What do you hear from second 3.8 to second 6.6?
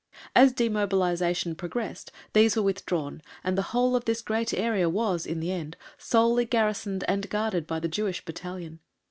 of this great area was, in the end, solely